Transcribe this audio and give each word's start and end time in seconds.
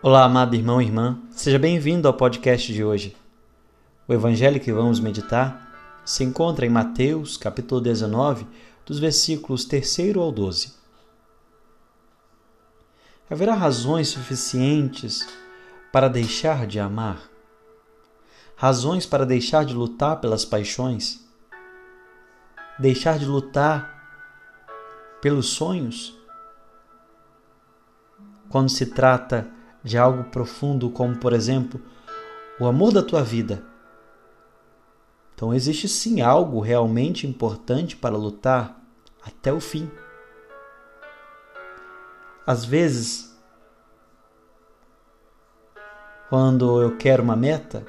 Olá, 0.00 0.22
amado 0.22 0.54
irmão 0.54 0.80
e 0.80 0.84
irmã, 0.84 1.18
seja 1.32 1.58
bem-vindo 1.58 2.06
ao 2.06 2.14
podcast 2.14 2.72
de 2.72 2.84
hoje. 2.84 3.16
O 4.06 4.14
evangelho 4.14 4.60
que 4.60 4.72
vamos 4.72 5.00
meditar 5.00 6.00
se 6.04 6.22
encontra 6.22 6.64
em 6.64 6.68
Mateus, 6.68 7.36
capítulo 7.36 7.80
19, 7.80 8.46
dos 8.86 9.00
versículos 9.00 9.64
3 9.64 10.16
ao 10.16 10.30
12. 10.30 10.72
Haverá 13.28 13.54
razões 13.54 14.06
suficientes 14.06 15.26
para 15.90 16.06
deixar 16.06 16.64
de 16.64 16.78
amar? 16.78 17.20
Razões 18.54 19.04
para 19.04 19.26
deixar 19.26 19.64
de 19.64 19.74
lutar 19.74 20.20
pelas 20.20 20.44
paixões? 20.44 21.28
Deixar 22.78 23.18
de 23.18 23.24
lutar 23.24 25.18
pelos 25.20 25.48
sonhos? 25.48 26.16
Quando 28.48 28.68
se 28.68 28.86
trata 28.86 29.57
de 29.88 29.96
algo 29.96 30.24
profundo, 30.24 30.90
como 30.90 31.16
por 31.16 31.32
exemplo, 31.32 31.80
o 32.60 32.66
amor 32.66 32.92
da 32.92 33.02
tua 33.02 33.22
vida. 33.22 33.64
Então 35.34 35.54
existe 35.54 35.88
sim 35.88 36.20
algo 36.20 36.60
realmente 36.60 37.26
importante 37.26 37.96
para 37.96 38.16
lutar 38.16 38.78
até 39.24 39.50
o 39.50 39.60
fim. 39.60 39.90
Às 42.46 42.64
vezes, 42.64 43.34
quando 46.28 46.82
eu 46.82 46.96
quero 46.98 47.22
uma 47.22 47.36
meta, 47.36 47.86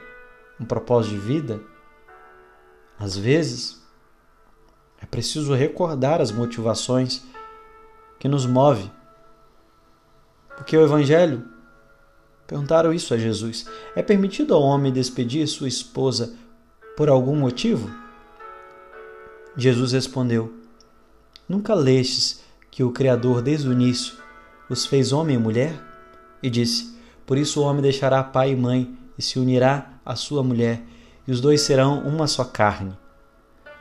um 0.60 0.66
propósito 0.66 1.16
de 1.16 1.20
vida, 1.20 1.62
às 2.98 3.18
vezes 3.18 3.86
é 5.02 5.06
preciso 5.06 5.54
recordar 5.54 6.22
as 6.22 6.32
motivações 6.32 7.26
que 8.20 8.28
nos 8.28 8.46
move. 8.46 8.92
Porque 10.56 10.78
o 10.78 10.84
evangelho 10.84 11.59
Perguntaram 12.50 12.92
isso 12.92 13.14
a 13.14 13.18
Jesus: 13.18 13.68
É 13.96 14.02
permitido 14.02 14.56
ao 14.56 14.64
homem 14.64 14.92
despedir 14.92 15.48
sua 15.48 15.68
esposa 15.68 16.34
por 16.98 17.08
algum 17.08 17.36
motivo? 17.36 17.92
Jesus 19.56 19.92
respondeu: 19.92 20.52
Nunca 21.48 21.76
lestes 21.76 22.42
que 22.72 22.84
o 22.84 22.92
Criador 22.92 23.44
desde 23.44 23.70
o 23.70 23.72
início 23.72 24.16
os 24.68 24.88
fez 24.88 25.12
homem 25.12 25.36
e 25.36 25.40
mulher? 25.40 25.80
E 26.42 26.50
disse: 26.50 26.98
Por 27.24 27.38
isso 27.38 27.62
o 27.62 27.64
homem 27.64 27.84
deixará 27.84 28.24
pai 28.24 28.54
e 28.54 28.56
mãe 28.56 28.98
e 29.16 29.22
se 29.22 29.38
unirá 29.38 29.94
à 30.04 30.16
sua 30.16 30.42
mulher, 30.42 30.82
e 31.28 31.32
os 31.32 31.40
dois 31.40 31.62
serão 31.62 32.00
uma 32.00 32.26
só 32.26 32.44
carne. 32.44 32.98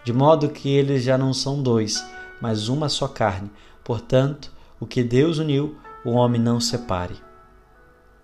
De 0.04 0.12
modo 0.12 0.50
que 0.50 0.68
eles 0.68 1.02
já 1.02 1.16
não 1.16 1.32
são 1.32 1.62
dois, 1.62 2.04
mas 2.38 2.68
uma 2.68 2.90
só 2.90 3.08
carne. 3.08 3.50
Portanto, 3.82 4.52
o 4.78 4.86
que 4.86 5.02
Deus 5.02 5.38
uniu, 5.38 5.78
o 6.04 6.10
homem 6.10 6.38
não 6.38 6.60
separe. 6.60 7.27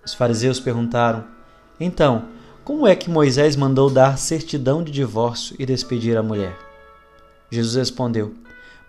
Os 0.05 0.15
fariseus 0.15 0.61
perguntaram: 0.61 1.25
Então, 1.81 2.29
como 2.65 2.87
é 2.87 2.97
que 2.97 3.11
Moisés 3.11 3.57
mandou 3.57 3.91
dar 3.91 4.19
certidão 4.19 4.83
de 4.83 4.91
divórcio 4.91 5.55
e 5.59 5.67
despedir 5.67 6.17
a 6.17 6.23
mulher? 6.23 6.57
Jesus 7.51 7.75
respondeu: 7.75 8.35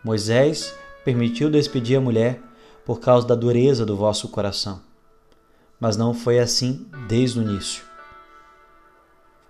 Moisés 0.04 0.76
permitiu 1.04 1.50
despedir 1.50 1.98
a 1.98 2.02
mulher 2.02 2.42
por 2.86 3.00
causa 3.00 3.28
da 3.28 3.36
dureza 3.36 3.86
do 3.86 3.96
vosso 3.96 4.30
coração. 4.30 4.82
Mas 5.80 5.98
não 5.98 6.14
foi 6.14 6.40
assim 6.40 6.88
desde 7.08 7.40
o 7.40 7.42
início. 7.42 7.84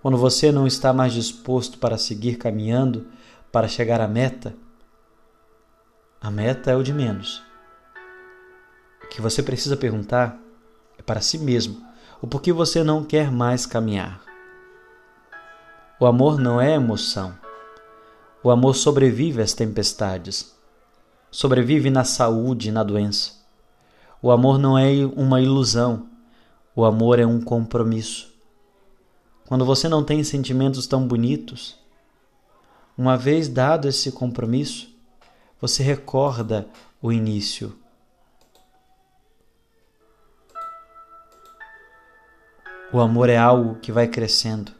Quando 0.02 0.17
você 0.17 0.52
não 0.52 0.67
está 0.67 0.93
mais 0.93 1.13
disposto 1.13 1.77
para 1.77 1.97
seguir 1.97 2.38
caminhando 2.38 3.08
para 3.52 3.67
chegar 3.67 4.02
à 4.02 4.08
meta, 4.08 4.55
a 6.21 6.30
meta 6.30 6.71
é 6.71 6.75
o 6.75 6.83
de 6.83 6.93
menos. 6.93 7.43
O 9.03 9.08
que 9.08 9.21
você 9.21 9.41
precisa 9.43 9.77
perguntar 9.77 10.39
é 10.98 11.02
para 11.02 11.22
si 11.22 11.38
mesmo 11.38 11.86
o 12.22 12.28
porquê 12.28 12.52
você 12.52 12.84
não 12.84 13.04
quer 13.04 13.32
mais 13.32 13.66
caminhar. 13.66 14.22
O 16.00 16.06
amor 16.06 16.40
não 16.40 16.60
é 16.60 16.74
emoção. 16.74 17.38
O 18.44 18.50
amor 18.50 18.76
sobrevive 18.76 19.42
às 19.42 19.54
tempestades. 19.54 20.55
Sobrevive 21.30 21.89
na 21.89 22.04
saúde 22.04 22.70
e 22.70 22.72
na 22.72 22.84
doença. 22.84 23.34
O 24.22 24.32
amor 24.32 24.58
não 24.58 24.78
é 24.78 24.92
uma 25.16 25.39
ilusão. 25.39 26.08
O 26.76 26.84
amor 26.84 27.20
é 27.20 27.26
um 27.26 27.39
compromisso. 27.39 28.34
Quando 29.48 29.64
você 29.64 29.88
não 29.88 30.04
tem 30.04 30.23
sentimentos 30.23 30.88
tão 30.88 31.08
bonitos, 31.08 31.78
uma 32.98 33.16
vez 33.16 33.48
dado 33.48 33.88
esse 33.88 34.11
compromisso, 34.11 34.89
você 35.61 35.84
recorda 35.84 36.67
o 37.02 37.11
início 37.11 37.78
O 42.94 43.00
amor 43.00 43.30
é 43.30 43.38
algo 43.38 43.76
que 43.76 43.92
vai 43.92 44.08
crescendo. 44.08 44.72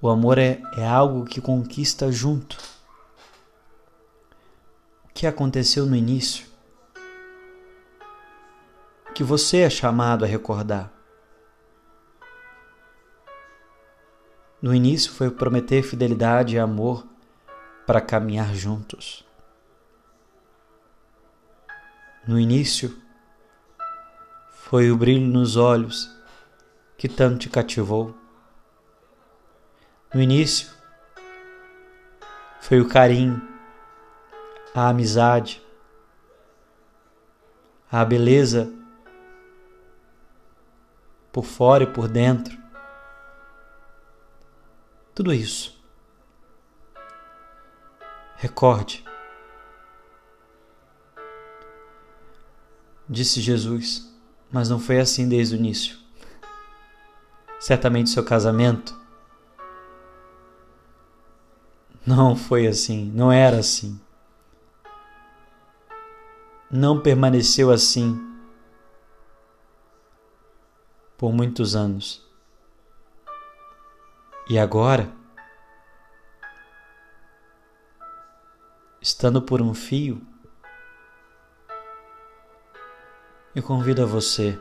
O 0.00 0.08
amor 0.08 0.38
é, 0.38 0.60
é 0.76 0.86
algo 0.86 1.24
que 1.24 1.40
conquista 1.40 2.10
junto. 2.10 2.56
O 5.04 5.08
que 5.12 5.26
aconteceu 5.26 5.86
no 5.86 5.94
início? 5.94 6.46
Que 9.14 9.22
você 9.22 9.58
é 9.58 9.70
chamado 9.70 10.24
a 10.24 10.28
recordar. 10.28 10.90
No 14.60 14.74
início 14.74 15.12
foi 15.12 15.30
prometer 15.30 15.82
fidelidade 15.82 16.54
e 16.54 16.58
amor 16.58 17.04
para 17.84 18.00
caminhar 18.00 18.54
juntos. 18.54 19.24
No 22.26 22.38
início 22.38 22.96
foi 24.52 24.90
o 24.90 24.96
brilho 24.96 25.26
nos 25.26 25.56
olhos 25.56 26.21
que 27.02 27.08
tanto 27.08 27.40
te 27.40 27.48
cativou? 27.48 28.14
No 30.14 30.22
início, 30.22 30.70
foi 32.60 32.80
o 32.80 32.88
carinho, 32.88 33.42
a 34.72 34.88
amizade, 34.88 35.60
a 37.90 38.04
beleza 38.04 38.72
por 41.32 41.44
fora 41.44 41.82
e 41.82 41.88
por 41.88 42.06
dentro. 42.06 42.56
Tudo 45.12 45.34
isso. 45.34 45.84
Recorde. 48.36 49.04
Disse 53.08 53.40
Jesus, 53.40 54.08
mas 54.52 54.68
não 54.68 54.78
foi 54.78 55.00
assim 55.00 55.28
desde 55.28 55.56
o 55.56 55.58
início 55.58 56.01
certamente 57.62 58.10
seu 58.10 58.24
casamento 58.24 58.92
não 62.04 62.34
foi 62.34 62.66
assim, 62.66 63.08
não 63.14 63.30
era 63.30 63.60
assim. 63.60 64.00
Não 66.68 67.00
permaneceu 67.00 67.70
assim 67.70 68.20
por 71.16 71.32
muitos 71.32 71.76
anos. 71.76 72.28
E 74.50 74.58
agora, 74.58 75.08
estando 79.00 79.40
por 79.40 79.62
um 79.62 79.72
fio, 79.72 80.20
eu 83.54 83.62
convido 83.62 84.02
a 84.02 84.06
você 84.06 84.58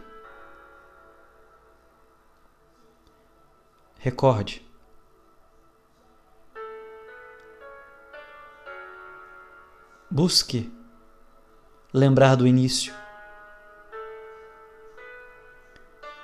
Recorde. 4.03 4.67
Busque 10.09 10.73
lembrar 11.93 12.35
do 12.35 12.47
início. 12.47 12.91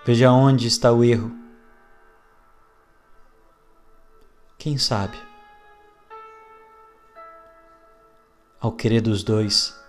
Veja 0.04 0.32
onde 0.32 0.66
está 0.66 0.92
o 0.92 1.04
erro. 1.04 1.32
Quem 4.58 4.80
sabe? 4.80 5.22
Ao 8.60 8.72
querer 8.72 9.02
dos 9.02 9.24
dois, 9.24 9.80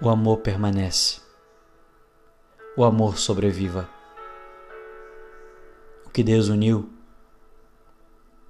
o 0.00 0.08
amor 0.08 0.36
permanece, 0.38 1.20
o 2.76 2.84
amor 2.84 3.18
sobreviva 3.18 3.97
que 6.18 6.24
Deus 6.24 6.48
uniu, 6.48 6.90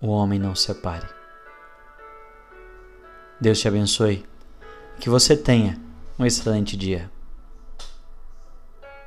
o 0.00 0.06
homem 0.06 0.38
não 0.38 0.54
separe. 0.54 1.06
Deus 3.38 3.60
te 3.60 3.68
abençoe. 3.68 4.24
Que 4.98 5.10
você 5.10 5.36
tenha 5.36 5.78
um 6.18 6.24
excelente 6.24 6.78
dia. 6.78 7.10